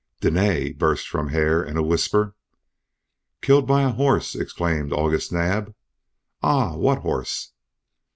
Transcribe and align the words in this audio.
"Dene!" 0.19 0.73
burst 0.73 1.07
from 1.07 1.27
Hare, 1.27 1.63
in 1.63 1.77
a 1.77 1.83
whisper. 1.83 2.33
"Killed 3.43 3.67
by 3.67 3.83
a 3.83 3.91
horse!" 3.91 4.33
exclaimed 4.33 4.91
August 4.91 5.31
Naab. 5.31 5.75
"Ah! 6.41 6.75
What 6.75 7.03
horse?" 7.03 7.51